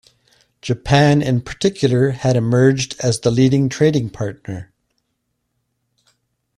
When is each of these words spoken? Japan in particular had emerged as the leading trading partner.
Japan 0.63 1.21
in 1.21 1.41
particular 1.41 2.09
had 2.09 2.35
emerged 2.35 2.95
as 3.03 3.19
the 3.19 3.29
leading 3.29 3.69
trading 3.69 4.09
partner. 4.09 4.73